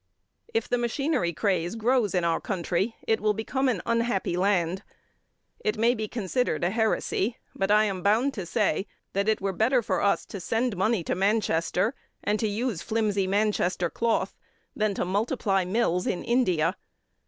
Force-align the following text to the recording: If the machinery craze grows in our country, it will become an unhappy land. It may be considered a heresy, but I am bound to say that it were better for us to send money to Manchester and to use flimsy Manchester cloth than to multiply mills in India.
If 0.51 0.67
the 0.67 0.79
machinery 0.79 1.31
craze 1.31 1.75
grows 1.75 2.15
in 2.15 2.23
our 2.23 2.41
country, 2.41 2.95
it 3.07 3.21
will 3.21 3.35
become 3.35 3.69
an 3.69 3.83
unhappy 3.85 4.35
land. 4.35 4.81
It 5.59 5.77
may 5.77 5.93
be 5.93 6.07
considered 6.07 6.63
a 6.63 6.71
heresy, 6.71 7.37
but 7.53 7.69
I 7.69 7.83
am 7.83 8.01
bound 8.01 8.33
to 8.33 8.47
say 8.47 8.87
that 9.13 9.29
it 9.29 9.41
were 9.41 9.53
better 9.53 9.83
for 9.83 10.01
us 10.01 10.25
to 10.25 10.39
send 10.39 10.75
money 10.75 11.03
to 11.03 11.13
Manchester 11.13 11.93
and 12.23 12.39
to 12.39 12.47
use 12.47 12.81
flimsy 12.81 13.27
Manchester 13.27 13.91
cloth 13.91 14.35
than 14.75 14.95
to 14.95 15.05
multiply 15.05 15.65
mills 15.65 16.07
in 16.07 16.23
India. 16.23 16.77